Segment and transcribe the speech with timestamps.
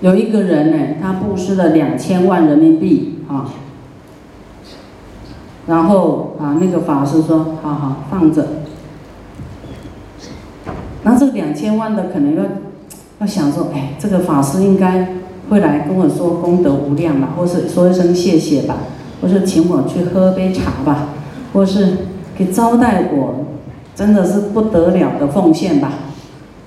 [0.00, 3.50] 有一个人呢，他布施了两千万人民币啊，
[5.66, 8.46] 然后啊，那个法师说：“好好放着。”
[11.04, 12.44] 那这两千万的可能要
[13.18, 15.16] 要想说：“哎，这个法师应该
[15.50, 18.78] 会来跟我说功德无量吧，或是说一声谢谢吧，
[19.20, 21.08] 或是请我去喝杯茶吧，
[21.52, 21.98] 或是
[22.36, 23.44] 给招待我，
[23.94, 25.92] 真的是不得了的奉献吧。”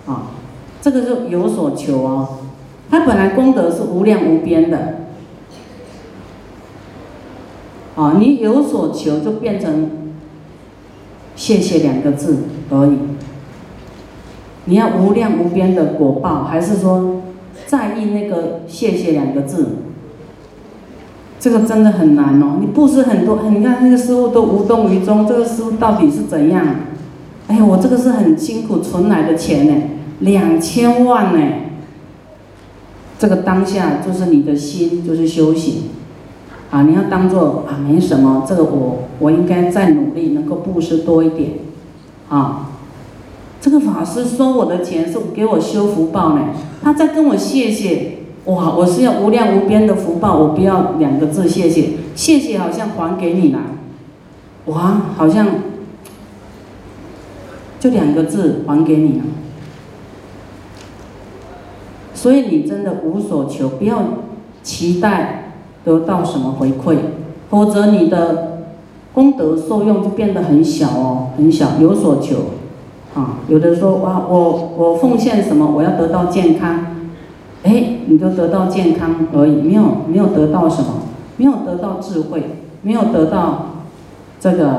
[0.05, 0.33] 啊，
[0.79, 2.27] 这个就有所求哦。
[2.93, 4.97] 他本来功德是无量无边的，
[7.95, 9.89] 啊，你有所求就变成
[11.35, 12.99] 谢谢两个字而已。
[14.65, 17.23] 你要无量无边的果报，还是说
[17.65, 19.69] 在意那个谢谢两个字？
[21.39, 22.57] 这个真的很难哦。
[22.61, 26.63] 你布施很多，你看那个师傅都无动于衷，这个师傅到底是怎样？
[27.47, 29.73] 哎呀，我这个是很辛苦存来的钱呢，
[30.19, 31.55] 两千万呢。
[33.23, 35.83] 这个当下就是你的心，就是修行，
[36.71, 41.51] 啊，你要当做啊没什么，这个我我应该再努力，能够布施多一点，
[42.27, 42.71] 啊，
[43.61, 46.49] 这个法师收我的钱是给我修福报呢，
[46.83, 53.59] 他在跟我谢谢，哇，我是要无量无边的福报，我不要两个字谢谢，谢谢好像还给你了，
[54.65, 55.47] 哇，好像
[57.79, 59.23] 就两个字还给你了。
[62.23, 64.01] 所以你真的无所求，不要
[64.61, 66.95] 期待得到什么回馈，
[67.49, 68.59] 否则你的
[69.13, 71.71] 功德受用就变得很小哦，很小。
[71.81, 72.37] 有所求，
[73.13, 76.95] 啊，有的说哇，我我奉献什么，我要得到健康，
[77.63, 81.01] 哎，你就得到健康而已，没有没有得到什么，
[81.35, 82.41] 没有得到智慧，
[82.83, 83.65] 没有得到
[84.39, 84.69] 这个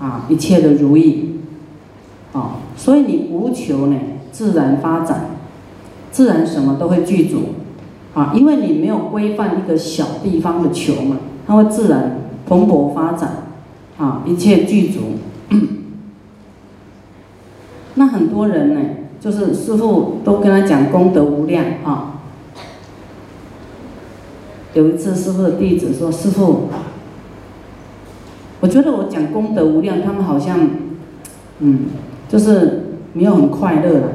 [0.00, 1.36] 啊一切的如意，
[2.32, 3.94] 啊，所以你无求呢，
[4.32, 5.37] 自然发展。
[6.10, 7.54] 自然什么都会具足，
[8.14, 13.44] 啊，因为你没有规范一个小地方的球嘛，它会自然蓬勃发展，
[13.98, 15.00] 啊，一切具足。
[17.94, 18.80] 那很多人呢，
[19.20, 22.14] 就是师傅都跟他讲功德无量啊。
[24.74, 26.68] 有一次师傅的弟子说：“师傅，
[28.60, 30.60] 我觉得我讲功德无量，他们好像，
[31.58, 31.86] 嗯，
[32.28, 34.08] 就是没有很快乐了，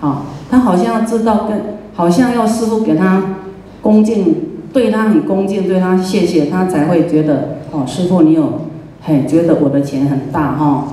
[0.00, 1.60] 啊。”他好像要知道跟，
[1.94, 3.40] 好像要师傅给他
[3.82, 4.36] 恭敬，
[4.72, 8.60] 对他很恭敬，对他谢谢，他才会觉得哦，师傅你有，
[9.02, 10.86] 嘿，觉得我的钱很大哈。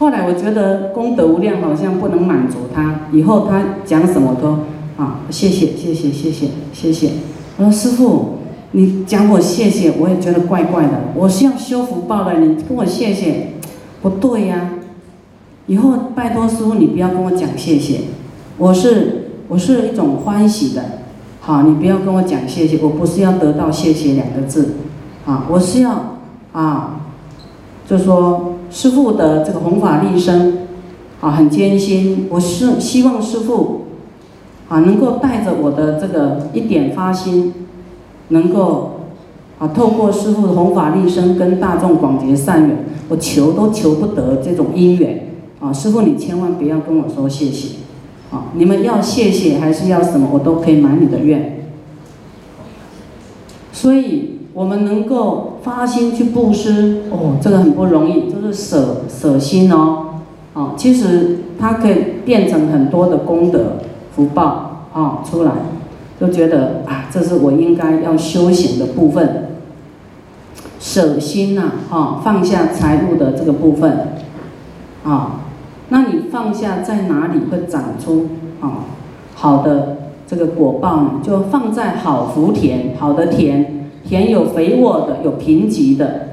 [0.00, 4.48] 后来我觉得功德无量好像不能满足他，以后他讲什么都
[5.00, 7.10] 啊，谢谢谢谢谢谢谢谢。
[7.58, 8.38] 我说师傅，
[8.72, 11.12] 你讲我谢谢，我也觉得怪怪的。
[11.14, 13.52] 我是要修福报的，你跟我谢谢，
[14.02, 14.70] 不对呀。
[15.66, 18.00] 以后拜托师傅，你不要跟我讲谢谢，
[18.58, 20.82] 我是我是一种欢喜的，
[21.40, 24.74] 好，你不要跟我讲谢谢，我不是要得到谢谢两个字，
[25.24, 26.18] 啊，我是要
[26.52, 27.00] 啊，
[27.86, 30.66] 就说师傅的这个弘法利生，
[31.20, 33.82] 啊，很艰辛，我是希望师傅，
[34.68, 37.54] 啊，能够带着我的这个一点发心，
[38.28, 39.00] 能够
[39.60, 45.28] 啊，透过师傅的弘法利生跟大众广结善缘，我求都求不得这种因缘。
[45.62, 47.76] 啊，师傅，你千万不要跟我说谢谢，
[48.32, 51.60] 啊，你们要谢谢还是要什么，我都可以满你的愿。
[53.72, 60.06] 所以，我们能够发心去布施，哦，这个很不容易，就是舍舍心哦，
[60.52, 63.78] 啊，其实它可以变成很多的功德
[64.16, 65.52] 福报啊出来，
[66.20, 69.50] 就觉得啊，这是我应该要修行的部分，
[70.80, 74.08] 舍心呐，啊，放下财物的这个部分，
[75.04, 75.38] 啊。
[75.88, 78.28] 那你放下在哪里会长出
[78.60, 78.86] 啊
[79.34, 81.10] 好的这个果报呢？
[81.22, 83.66] 就放在好福田，好的田，
[84.08, 86.28] 田有肥沃的，有贫瘠的，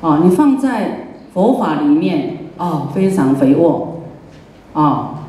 [0.00, 4.00] 啊，你放在佛法里面啊，非常肥沃，
[4.72, 5.26] 啊，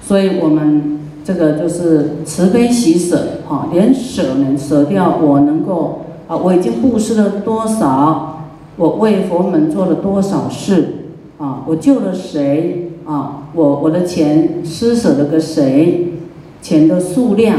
[0.00, 10.99] 所以我们这个就是慈悲喜舍，哈，连舍呢，舍掉我能够啊，我已经布施了多少，我为佛门做了多少事。
[11.40, 13.48] 啊，我救了谁啊？
[13.54, 16.12] 我我的钱施舍了个谁？
[16.60, 17.56] 钱的数量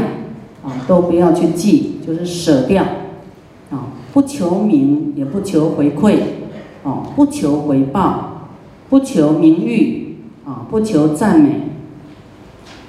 [0.64, 2.84] 啊，都不要去记，就是舍掉。
[3.72, 6.18] 啊，不求名，也不求回馈，
[6.84, 8.50] 啊，不求回报，
[8.88, 11.70] 不求名誉，啊，不求赞美。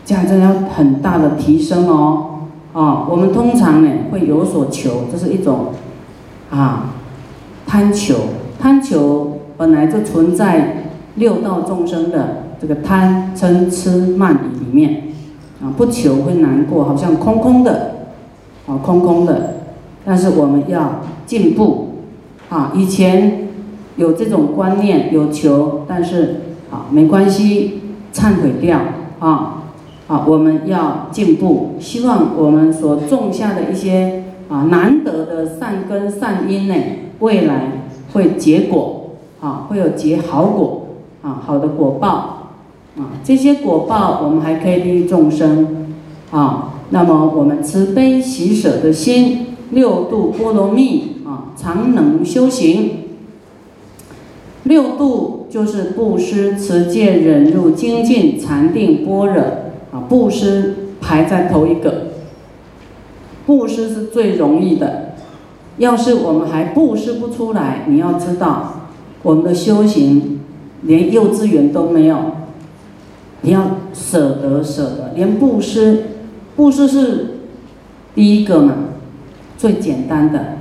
[0.06, 2.42] 这样真的要很大的提升哦。
[2.74, 5.70] 啊，我们通常呢会有所求，这是一种
[6.52, 6.94] 啊
[7.66, 8.16] 贪求，
[8.60, 10.83] 贪求本来就存在。
[11.16, 15.04] 六道众生的这个贪嗔痴慢疑里面，
[15.62, 17.96] 啊，不求会难过，好像空空的，
[18.68, 19.56] 啊，空空的。
[20.06, 21.90] 但是我们要进步，
[22.50, 23.48] 啊，以前
[23.96, 27.82] 有这种观念，有求，但是啊，没关系，
[28.14, 28.80] 忏悔掉，
[29.20, 29.64] 啊，
[30.08, 36.76] 啊，我们要进步，希望我们所种下的一些啊难得的善根善因呢，
[37.20, 40.83] 未来会结果，啊，会有结好果，
[41.24, 42.52] 啊，好的果报，
[42.98, 45.96] 啊，这些果报我们还可以利益众生，
[46.30, 49.48] 啊，那么我们慈悲喜舍的心。
[49.72, 52.92] 六度波罗蜜啊，常能修行。
[54.66, 59.42] 六度就是布施、持戒、忍辱、精进、禅定、般若
[59.92, 60.06] 啊。
[60.08, 62.12] 布施排在头一个，
[63.48, 65.16] 布施是最容易的。
[65.80, 68.90] 要是我们还布施不出来，你要知道，
[69.24, 70.42] 我们的修行
[70.86, 72.18] 连幼稚园都没有。
[73.42, 76.04] 你要舍得舍得，连布施，
[76.56, 77.40] 布施是
[78.16, 78.76] 第一个嘛。
[79.58, 80.58] 最简单的，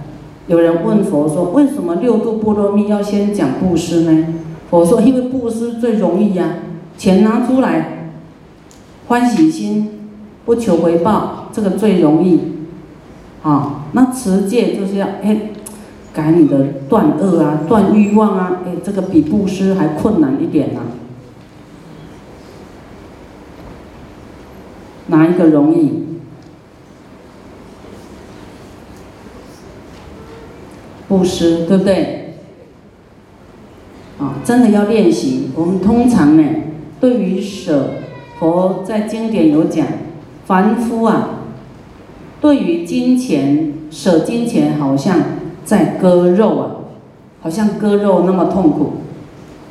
[0.46, 4.34] 有人问佛说：“为什么六度波罗蜜要先讲布施呢？”
[4.70, 6.58] 佛说：“因为布施最容易呀，
[6.96, 8.10] 钱拿出来，
[9.08, 10.10] 欢喜心，
[10.44, 12.40] 不求回报，这个最容易。
[13.42, 15.51] 啊，那持戒就是要哎，
[16.12, 20.80] 改你的断恶啊，断欲望啊，哎，这个比布施还困难一点呢。
[25.06, 26.02] 哪一个容易？”
[31.08, 32.36] 布施对不对？
[34.18, 35.50] 啊，真的要练习。
[35.54, 36.44] 我们通常呢，
[37.00, 37.90] 对于舍，
[38.38, 39.86] 佛在经典有讲，
[40.46, 41.40] 凡夫啊，
[42.40, 45.18] 对于金钱舍金钱，好像
[45.64, 46.70] 在割肉啊，
[47.40, 48.92] 好像割肉那么痛苦。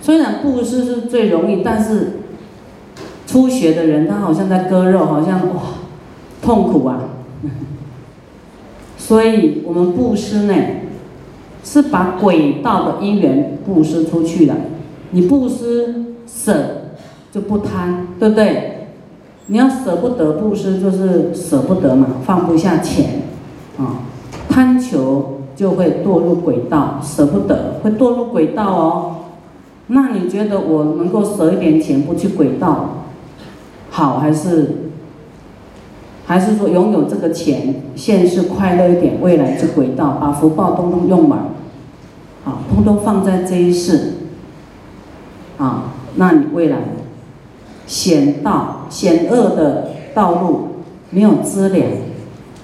[0.01, 2.19] 虽然布施是最容易，但是
[3.27, 5.61] 初学的人他好像在割肉，好像哇，
[6.41, 6.99] 痛苦啊。
[8.97, 10.53] 所以我们布施呢。
[11.63, 14.55] 是把轨道的因缘布施出去了，
[15.11, 16.87] 你布施舍
[17.31, 18.87] 就不贪，对不对？
[19.45, 23.21] 你要舍不得布施，就是舍不得嘛，放不下钱，
[23.77, 24.01] 啊，
[24.49, 29.15] 贪求就会堕入轨道，舍不得会堕入轨道哦。
[29.85, 33.03] 那你觉得我能够舍一点钱不去轨道，
[33.91, 34.77] 好还是？
[36.25, 41.39] 还是说拥有这个钱，现世快乐一点，未来去轨道，把福报通通用完，
[42.43, 44.13] 啊，通通放在这一世，
[45.59, 46.77] 啊，那你未来
[47.85, 50.69] 险道险恶的道路
[51.11, 51.87] 没有资粮，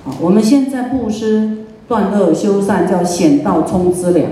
[0.03, 4.25] 啊，我们现在布施断恶修善叫险道充资粮，《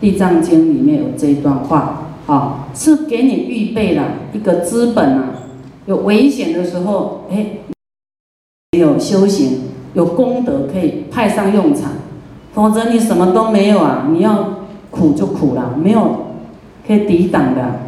[0.00, 5.30] 地藏经》里面有这一段话，啊，是给你预备了一个资本啊，
[5.86, 7.46] 有危险的时候，哎。
[8.76, 9.60] 有修行，
[9.94, 11.92] 有功德可以派上用场，
[12.52, 14.06] 否则你什么都没有啊！
[14.12, 14.58] 你要
[14.90, 16.26] 苦就苦了，没有
[16.86, 17.80] 可以抵挡的。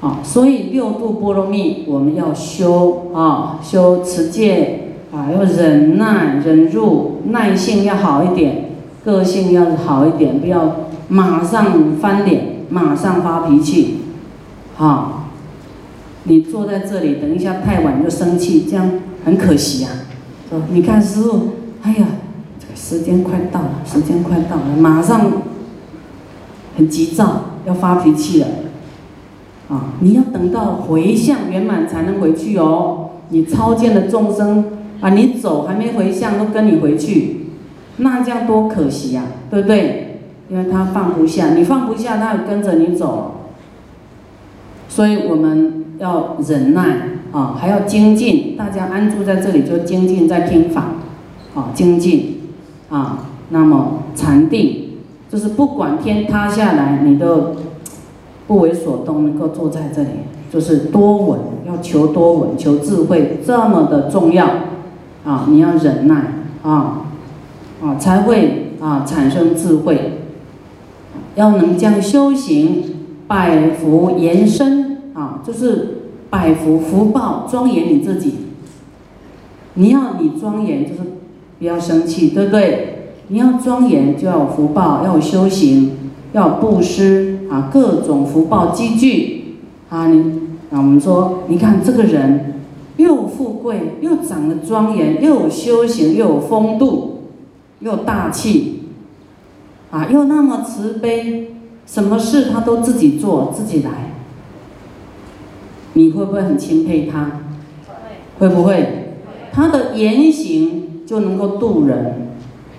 [0.00, 4.85] 啊，所以六度波罗蜜我们要修啊，修持戒
[5.16, 8.72] 啊，要忍耐、忍住、耐性要好一点，
[9.02, 10.76] 个性要好一点，不要
[11.08, 14.00] 马上翻脸，马上发脾气，
[14.76, 15.22] 啊。
[16.24, 18.90] 你坐在这里，等一下太晚就生气，这样
[19.24, 19.90] 很可惜啊。
[20.70, 22.06] 你看师傅，哎呀，
[22.58, 25.32] 这个时间快到了，时间快到了，马上
[26.76, 28.48] 很急躁，要发脾气了。
[29.68, 33.10] 啊，你要等到回向圆满才能回去哦。
[33.28, 34.64] 你超见的众生
[35.00, 37.46] 啊，你走还没回向都跟你回去，
[37.98, 40.20] 那这样多可惜呀，对不对？
[40.48, 43.40] 因为他放不下，你放不下，他也跟着你走。
[44.88, 45.84] 所以我们。
[45.98, 46.98] 要忍耐
[47.32, 48.54] 啊，还要精进。
[48.54, 50.88] 大家安住在这里就精进，在听法，
[51.54, 52.50] 啊，精进
[52.90, 53.20] 啊。
[53.48, 54.90] 那么禅定
[55.30, 57.56] 就是不管天塌下来，你都
[58.46, 60.08] 不为所动，能够坐在这里，
[60.52, 64.46] 就是多稳，要求多稳，求智慧这么的重要
[65.26, 65.46] 啊！
[65.50, 67.02] 你要忍耐啊
[67.82, 70.20] 啊，才会啊产生智慧。
[71.34, 72.84] 要能将修行
[73.26, 74.86] 百福延伸。
[75.12, 78.34] 啊，就是百福福报庄严你自己。
[79.72, 81.00] 你要你庄严，就是
[81.58, 83.12] 不要生气，对不对？
[83.28, 85.92] 你要庄严，就要有福报，要有修行，
[86.32, 89.56] 要布施啊，各种福报积聚
[89.88, 90.08] 啊。
[90.08, 90.20] 你
[90.70, 92.56] 啊，我们说，你看这个人
[92.96, 97.22] 又富贵，又长得庄严，又有修行，又有风度，
[97.80, 98.84] 又大气
[99.90, 101.52] 啊，又那么慈悲，
[101.86, 104.12] 什么事他都自己做，自己来。
[105.92, 107.42] 你会不会很钦佩他？
[108.38, 109.14] 会不会？
[109.52, 112.28] 他的言行就能够度人，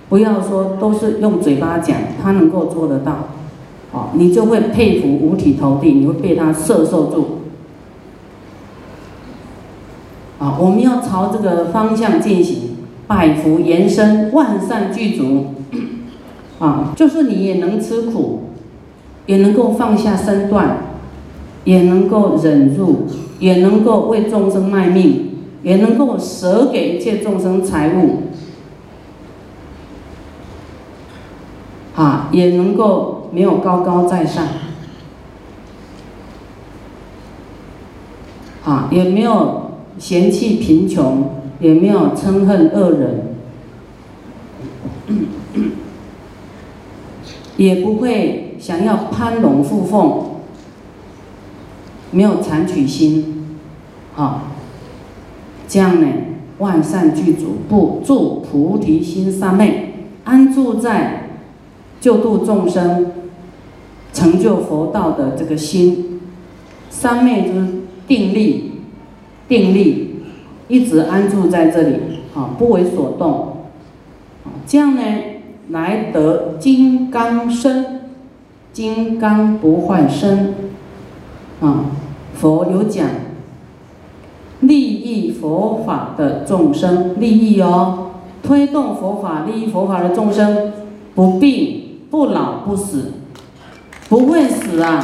[0.09, 3.29] 不要说都是用嘴巴讲，他能够做得到，
[3.91, 7.36] 啊，你就会佩服五体投地，你会被他摄受住。
[10.39, 12.77] 啊，我们要朝这个方向进行，
[13.07, 15.55] 百福延伸，万善具足，
[16.59, 18.43] 啊，就是你也能吃苦，
[19.25, 20.77] 也能够放下身段，
[21.63, 23.07] 也能够忍辱，
[23.39, 28.23] 也能够为众生卖命，也能够舍给一切众生财物，
[31.95, 34.45] 啊，也能够没有高高在上，
[38.63, 39.65] 啊，也没有。
[39.99, 43.35] 嫌弃贫穷，也没有憎恨恶人，
[47.57, 50.23] 也不会想要攀龙附凤，
[52.11, 53.57] 没有残取心，
[54.15, 54.51] 啊，
[55.67, 56.07] 这样呢，
[56.59, 61.29] 万善具足，不住菩提心三昧，安住在
[61.99, 63.13] 救度众生、
[64.13, 66.21] 成就佛道的这个心，
[66.91, 67.67] 三昧就是
[68.07, 68.66] 定力。
[69.47, 70.15] 定力，
[70.67, 71.95] 一直安住在这里，
[72.35, 73.57] 啊，不为所动，
[74.65, 75.01] 这样呢，
[75.69, 78.01] 来得金刚身，
[78.73, 80.53] 金刚不坏身，
[81.61, 81.85] 啊，
[82.33, 83.07] 佛有讲，
[84.59, 88.11] 利益佛法的众生，利益哦，
[88.43, 90.73] 推动佛法，利益佛法的众生，
[91.15, 93.13] 不病不老不死，
[94.09, 95.03] 不会死啊。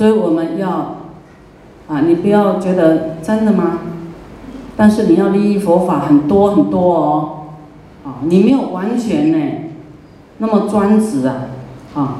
[0.00, 0.96] 所以我们要，
[1.86, 3.80] 啊，你不要觉得真的吗？
[4.74, 7.30] 但是你要利益佛法很多很多哦，
[8.06, 9.38] 啊，你没有完全呢，
[10.38, 11.48] 那么专职啊，
[11.94, 12.16] 啊，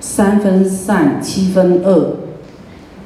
[0.00, 2.16] 三分善七分恶，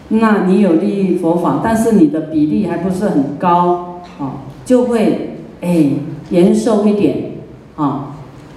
[0.08, 5.90] 那你有利益佛法，但是你的比例还不是很高，啊，就会哎
[6.30, 7.32] 延寿一点，
[7.76, 8.14] 啊，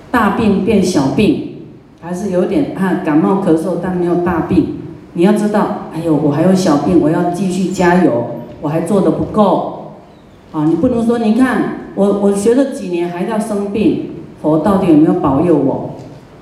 [0.09, 1.57] 大病变小病，
[1.99, 4.77] 还是有点啊感冒咳嗽，但没有大病。
[5.13, 8.25] 你要知道，哎呦，我还有小病，我要继续加油，
[8.61, 9.93] 我还做的不够，
[10.51, 15.91] 啊，你不能说，你看我我学了几年还要生病，佛到底有没有保佑我？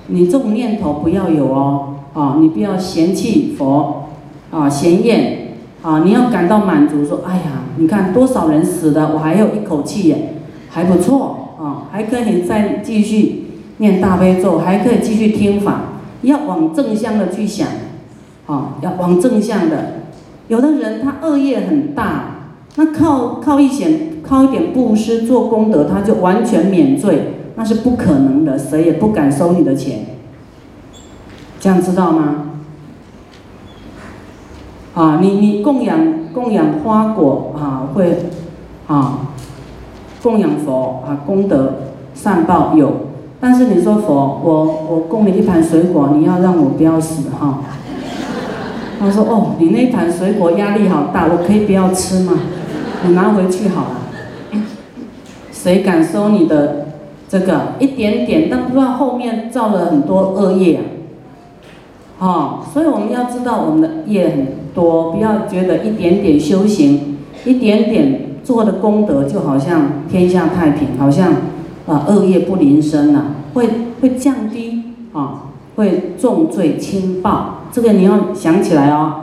[0.06, 4.04] 你这种念头不要有哦，啊，你不要嫌弃佛，
[4.50, 10.34] 啊，嫌厌，啊，你要感到满足，说，哎呀，你看多少人死了，我还有一口气耶，
[10.70, 13.44] 还不错，啊，还可以再继续
[13.76, 15.82] 念大悲咒，还可以继续听法，
[16.22, 17.68] 要往正向的去想。
[18.46, 20.02] 啊，要往正向的。
[20.48, 22.24] 有的人他恶业很大，
[22.76, 30.06] 那靠靠一点靠一点布施做功德，他就完全免罪，那是不可能的，谁也不敢收你的钱。
[31.60, 32.48] 这样知道吗？
[34.94, 35.98] 啊，你你供养
[36.34, 38.26] 供养花果啊，会
[38.88, 39.28] 啊
[40.22, 41.74] 供养佛啊功德
[42.14, 42.92] 善报有，
[43.40, 47.60] 但是你说佛，我我供你一盘水果，你要让我不要死哈？
[49.02, 52.34] 他说：“哦，你那盘水果压力好大，我可以不要吃吗？
[53.04, 54.62] 你拿回去好了。
[55.50, 56.86] 谁敢收你的
[57.28, 58.48] 这个一点点？
[58.48, 60.82] 但不知道后面造了很多恶业啊！
[62.20, 71.32] 哦，所以我们要知道我们的业很多，不要觉得一点点修行、一点点做的功德就好像天下太平，好像
[71.86, 73.68] 啊恶业不临身了，会
[74.00, 74.82] 会降低
[75.12, 79.14] 啊，会重罪轻报。”这个你要想起来哦，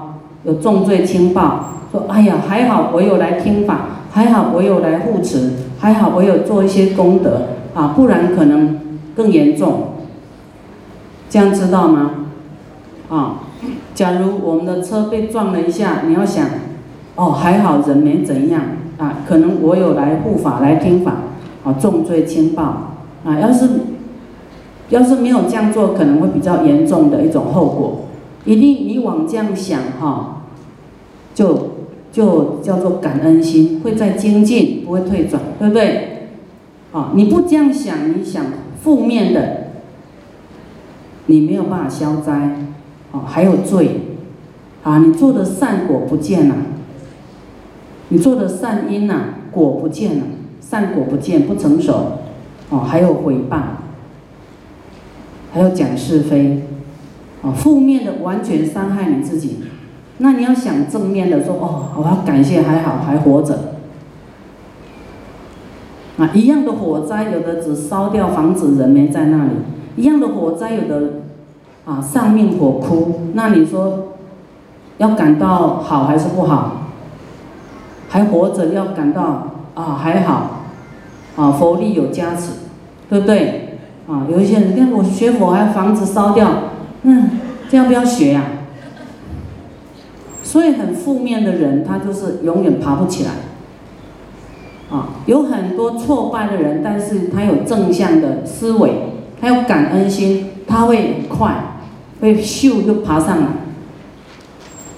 [0.44, 7.44] 有重罪轻报，说哎呀还好我有来听法，还好我有来护持，还好我有做一些功德
[7.76, 8.80] 啊，不然可能
[9.16, 9.90] 更严重。
[11.30, 12.12] 这样知道吗？
[13.10, 13.36] 啊，
[13.94, 16.46] 假如我们的车被撞了一下，你要想，
[17.16, 18.62] 哦还好人没怎样
[18.98, 21.14] 啊，可能我有来护法来听法，
[21.64, 22.64] 啊重罪轻报
[23.24, 23.70] 啊，要是
[24.90, 28.02] 要是没有这样做，可能会比较严重的一种后果。
[28.46, 30.44] 一定你往这样想哈，
[31.36, 31.72] 就
[32.12, 36.30] 就叫做感恩心会在精进，不会退转，对不对？
[36.92, 38.46] 啊，你不这样想，你想
[38.82, 39.68] 负面的，
[41.28, 42.34] 你没有办法消灾，
[43.12, 44.02] 啊，还有罪，
[44.84, 46.56] 啊，你做的善果不见了，
[48.08, 50.24] 你做的善因呐，果不见了，
[50.62, 52.14] 善果不见，不成熟，
[52.72, 53.60] 哦，还有毁谤，
[55.52, 56.64] 还有讲是非。
[57.42, 59.60] 哦，负面的完全伤害你自己，
[60.18, 63.76] 那你要想正面的说哦，我要感谢还好还活着。
[66.18, 69.52] 啊，一样的火灾，有的只烧掉房子，人没在那里；
[69.96, 71.22] 一样的火灾，有的
[71.86, 74.10] 啊丧命火窟，那你说
[74.98, 76.90] 要感到好还是不好？
[78.10, 80.66] 还活着要感到啊还好，
[81.38, 82.52] 啊佛力有加持，
[83.10, 83.69] 对不对？
[84.10, 86.50] 啊，有一些人看我学佛还房子烧掉，
[87.04, 87.30] 嗯，
[87.70, 88.44] 这样不要学呀。
[90.42, 93.32] 所以很负面的人，他就是永远爬不起来。
[94.90, 98.92] 啊，有很多挫败的人，但是他有正向的思维，
[99.40, 101.54] 他有感恩心，他会快，
[102.20, 103.48] 会咻就爬上来。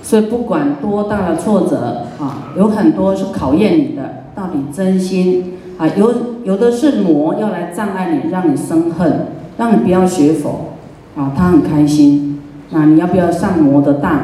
[0.01, 9.26] 所以不管多大的挫折啊，有很多是考验你的，到底真心啊，有有的是魔要来障碍你，让你生恨，
[9.58, 10.76] 让你不要学佛
[11.16, 14.20] 啊，他很开心，那你要不要上魔的当？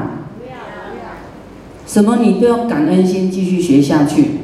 [1.87, 4.41] 什么你都要感恩心继续学下去。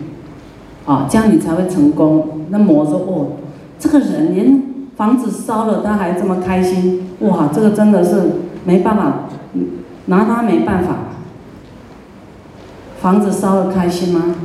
[0.88, 2.46] 啊，这样你才会成功。
[2.50, 3.28] 那魔说：“哦，
[3.78, 4.64] 这个人连
[4.98, 8.22] 房子烧了，他还这么开心，哇，这个真的是
[8.66, 9.30] 没办法，
[10.08, 10.96] 拿他没办法。
[13.00, 14.36] 房子烧了开心吗？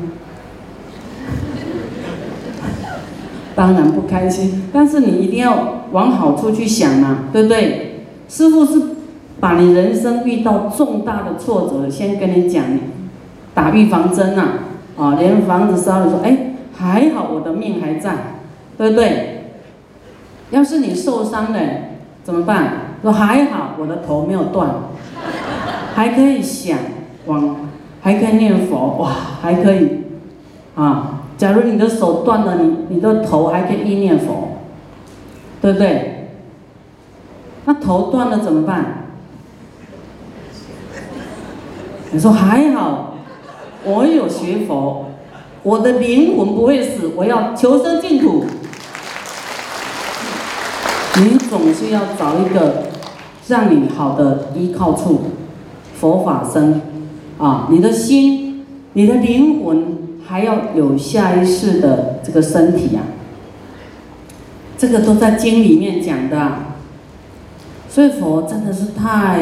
[3.58, 4.70] 当然不开心。
[4.72, 8.04] 但是你一定要往好处去想嘛，对不对？
[8.28, 8.80] 师傅是
[9.40, 12.62] 把你人生遇到重大的挫折，先跟你讲，
[13.54, 14.60] 打预防针呐。”
[14.96, 18.14] 啊，连房子烧了，说哎，还好我的命还在，
[18.76, 19.44] 对不对？
[20.50, 21.58] 要是你受伤了，
[22.22, 22.96] 怎么办？
[23.02, 24.70] 说还好我的头没有断，
[25.94, 26.78] 还可以想
[27.26, 27.56] 往，
[28.02, 29.12] 还可以念佛，哇，
[29.42, 30.04] 还可以
[30.74, 31.17] 啊。
[31.38, 34.58] 假如你的手断了，你你的头还可以意念佛，
[35.62, 36.32] 对不对？
[37.64, 39.04] 那头断了怎么办？
[42.10, 43.14] 你说还好。
[43.84, 45.06] 我有学佛，
[45.62, 48.44] 我的灵魂不会死，我要求生净土。
[51.20, 52.88] 你总是要找一个
[53.46, 55.20] 让你好的依靠处，
[55.94, 56.80] 佛法僧
[57.38, 59.97] 啊，你的心、你的灵魂
[60.28, 63.00] 还要有下一世的这个身体呀，
[64.76, 66.52] 这个都在经里面讲的。
[67.88, 69.40] 所以佛真的是太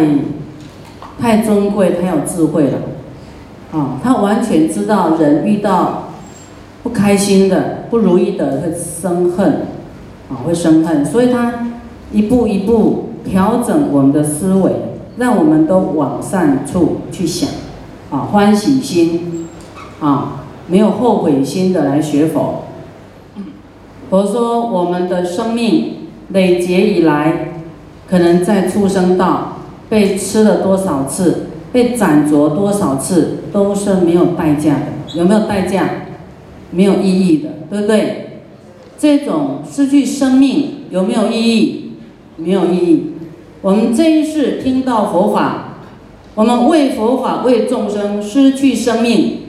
[1.20, 2.78] 太尊贵、太有智慧了。
[3.72, 6.10] 啊，他完全知道人遇到
[6.84, 9.66] 不开心的、不如意的会生恨，
[10.30, 11.66] 啊，会生恨，所以他
[12.12, 14.70] 一步一步调整我们的思维，
[15.18, 17.50] 让我们都往善处去想，
[18.10, 19.48] 啊，欢喜心，
[19.98, 22.64] 啊，没有后悔心的来学佛。
[24.10, 27.54] 佛说，我们的生命累劫以来，
[28.08, 31.46] 可能在出生道被吃了多少次。
[31.72, 36.06] 被斩着多少次都是没有代价的，有没有代价？
[36.70, 38.40] 没有意义的，对不对？
[38.96, 41.92] 这种失去生命有没有意义？
[42.36, 43.12] 没有意义。
[43.60, 45.80] 我们这一世听到佛法，
[46.34, 49.40] 我们为佛法为众生失去生命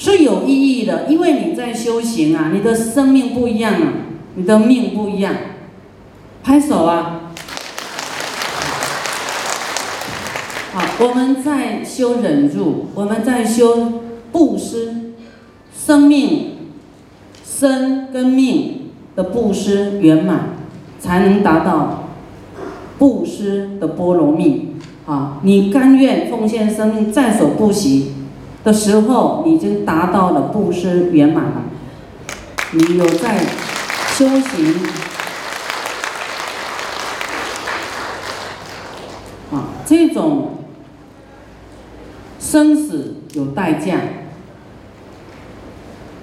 [0.00, 3.92] 是有意义的，因为你在修行啊，你的生命不一样啊，
[4.34, 5.34] 你的命不一样。
[6.42, 7.32] 拍手啊！
[10.72, 14.00] 好，我们在修忍辱，我们在修
[14.32, 15.12] 布施，
[15.76, 16.52] 生命、
[17.44, 20.56] 生跟命的布施圆满，
[20.98, 22.08] 才能达到
[22.98, 24.76] 布施的波罗蜜。
[25.04, 28.12] 啊，你甘愿奉献生命在所不惜
[28.64, 31.62] 的时候，已经达到了布施圆满了。
[32.72, 33.38] 你有在
[34.14, 34.74] 修行，
[39.52, 40.48] 啊，这种。
[42.40, 43.96] 生死有代价，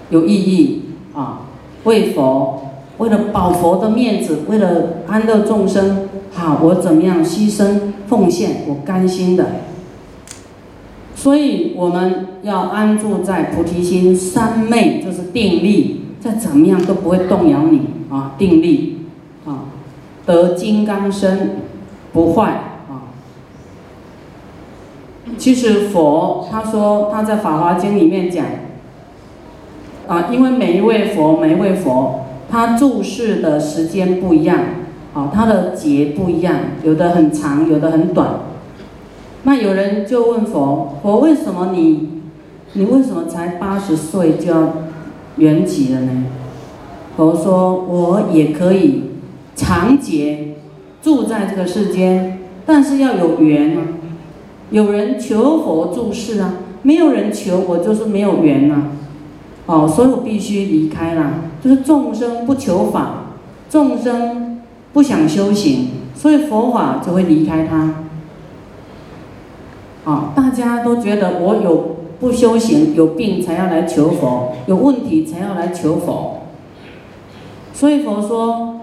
[0.09, 1.43] 有意义啊！
[1.85, 2.63] 为佛，
[2.97, 8.63] 为了保佛的面子，为了安乐众生，好，我怎么样牺牲奉献？
[8.67, 9.45] 我甘心的。
[11.27, 18.35] 所以我们要安住在菩提心，三昧就是定力，再怎么样都不会动摇你啊！
[18.37, 18.99] 定力
[19.45, 19.65] 啊，
[20.25, 21.57] 得金刚身，
[22.13, 22.51] 不坏
[22.89, 23.11] 啊。
[25.37, 28.45] 其实佛他说他在《法华经》里面讲，
[30.07, 34.59] 啊，因为每一位佛每一位佛他注释的时间不一样，
[35.13, 38.46] 啊，他的劫不一样，有的很长，有的很短。
[39.47, 42.09] 那有人就问佛，佛为什么你，
[42.73, 44.73] 你为什么才八十岁就要
[45.37, 46.25] 圆寂了呢？
[47.15, 49.03] 佛说，我也可以
[49.55, 50.55] 长劫
[51.01, 53.77] 住在这个世间，但是要有缘。
[54.69, 58.87] 有人求佛注释啊，没有人求我就是没有缘呐，
[59.65, 61.35] 哦，所以我必须离开啦。
[61.63, 63.27] 就是众生不求法，
[63.69, 64.59] 众生
[64.91, 68.03] 不想修行，所以佛法就会离开他。
[70.07, 76.43] 啊，大家都觉得我有不修行，有病才要来求佛，有问题才要来求佛。
[77.73, 78.79] 所以佛说，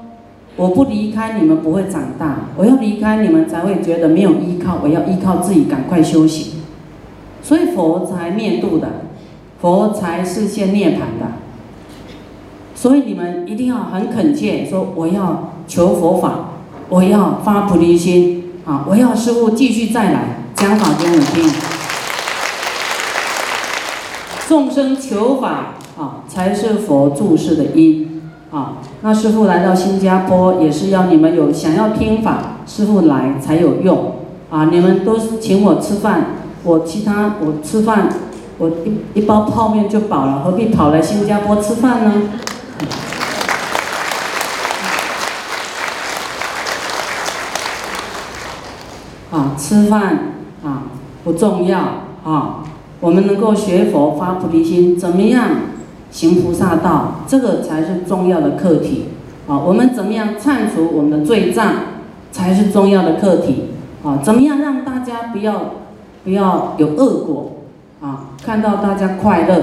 [0.57, 6.61] 我不离开你们不会长大，我要离开你们才会觉得没有依靠，我要依靠自己赶快修行。
[7.43, 8.89] 所以佛才灭度的，
[9.63, 11.33] 佛才是现涅盘的。
[12.75, 16.51] 所以你们一定要很恳切说，我要求佛法，
[16.91, 18.85] 我要发菩提心啊！
[18.87, 21.53] 我要师父继续再来讲法给我听。
[24.49, 28.79] 众生求法啊，才是佛注释的因啊。
[29.03, 34.15] 那师父来到新加坡，也是要你们有想要听法，师父来才有用
[34.49, 34.71] 啊。
[34.73, 36.29] 你们都请我吃饭，
[36.63, 38.09] 我其他我吃饭，
[38.57, 42.23] 我一一包泡面就饱了，何必跑来新加坡吃饭呢？
[49.31, 50.34] 啊，吃饭
[50.65, 50.85] 啊
[51.23, 51.79] 不重要
[52.25, 52.65] 啊，
[53.01, 55.49] 我们能够学佛发菩提心，怎么样
[56.11, 59.11] 行菩萨道，这个才是重要的课题
[59.47, 59.59] 啊。
[59.59, 61.73] 我们怎么样忏除我们的罪障，
[62.33, 63.71] 才是重要的课题
[64.03, 64.19] 啊。
[64.23, 65.75] 怎么样让大家不要
[66.25, 67.53] 不要有恶果
[68.01, 68.31] 啊？
[68.45, 69.63] 看到大家快乐。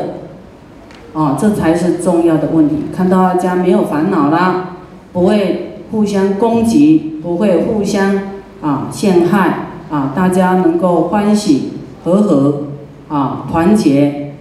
[1.13, 2.85] 啊，这才是重要的问题。
[2.95, 4.77] 看到大家没有烦恼啦，
[5.11, 8.17] 不会互相攻击，不会互相
[8.61, 11.73] 啊陷害啊，大家能够欢喜
[12.03, 12.63] 和和
[13.09, 14.33] 啊团结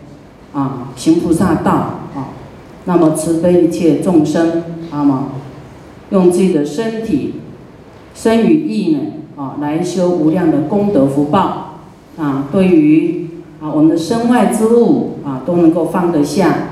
[0.54, 1.72] 啊行菩萨道
[2.14, 2.32] 啊，
[2.86, 5.32] 那么慈悲一切众生，那么
[6.08, 7.34] 用自己的身体、
[8.14, 9.00] 身与意呢
[9.36, 11.80] 啊来修无量的功德福报
[12.16, 13.26] 啊，对于。
[13.62, 16.68] 啊，我们的身外之物啊，都能够放得下，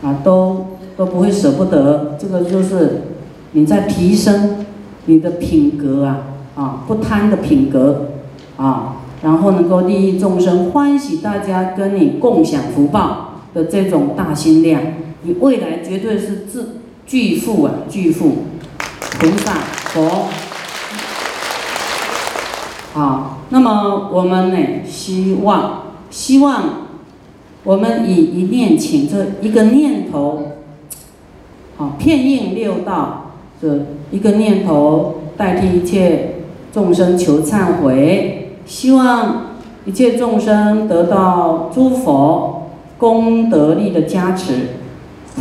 [0.00, 2.16] 啊，都都不会舍不得。
[2.20, 3.02] 这个就是
[3.50, 4.64] 你在提升
[5.06, 6.18] 你的品格啊，
[6.54, 8.09] 啊，不贪的品格
[8.60, 14.82] 啊，然后能够利益众生，欢喜大家跟你共享福报的这种大心量，
[15.22, 18.44] 你未来绝对是自巨富啊，巨富，
[19.18, 19.54] 菩萨
[19.94, 20.28] 佛。
[22.92, 25.82] 好，那么我们呢，希望。
[26.10, 26.88] 希望
[27.62, 30.56] 我们以一念请这一个念头，
[31.76, 36.40] 好，片应六道，这一个念头代替一切
[36.72, 38.39] 众生求忏悔，
[38.70, 44.68] 希望一切众生得到诸佛功德力的加持，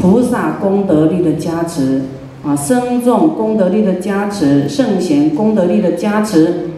[0.02, 2.06] 菩萨功德力的加持，
[2.44, 6.72] 啊，僧众功德力的加持，圣贤功德力的加持，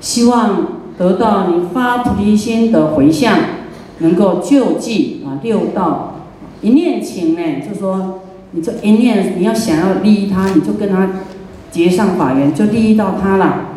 [0.00, 0.80] 希望。
[0.98, 3.38] 得到你发菩提心的回向，
[3.98, 6.16] 能够救济啊六道
[6.60, 8.20] 一念情呢，就说
[8.52, 11.10] 你这一念你要想要利益他，你就跟他
[11.70, 13.70] 结上法缘，就利益到他了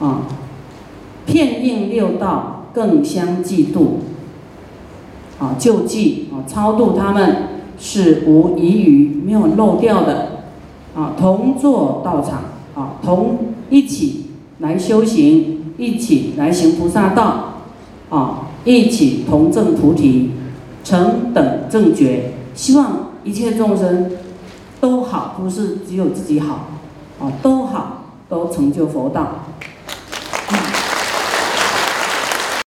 [0.00, 0.22] 啊。
[1.26, 3.98] 片应六道更相嫉妒
[5.38, 10.42] 啊，救济啊，超度他们是无遗余，没有漏掉的
[10.94, 11.14] 啊。
[11.18, 15.52] 同坐道场啊，同一起来修行。
[15.76, 17.54] 一起来行菩萨道，
[18.08, 20.30] 啊，一起同证菩提，
[20.84, 22.30] 成等正觉。
[22.54, 24.12] 希望一切众生
[24.80, 26.68] 都好，不是只有自己好，
[27.18, 29.43] 啊，都好，都成就佛道。